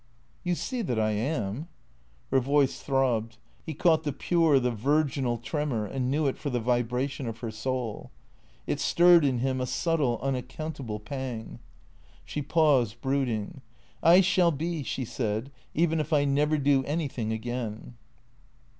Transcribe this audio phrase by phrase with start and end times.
[0.43, 1.67] "You see that I am."
[2.31, 3.37] Her voice throbbed.
[3.63, 7.51] He caught the pure, the virginal, tremor, and knew it for the vibration of her
[7.51, 8.09] soul.
[8.65, 11.59] It stirred in him a subtle, unaccountable pang.
[12.25, 13.61] She paused, brooding."
[14.17, 17.93] I shall be," she said," even, if I never do anything again."